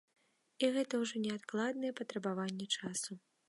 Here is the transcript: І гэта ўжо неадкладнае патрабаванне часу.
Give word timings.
І 0.65 0.69
гэта 0.77 1.01
ўжо 1.03 1.21
неадкладнае 1.27 1.93
патрабаванне 2.03 2.67
часу. 2.79 3.11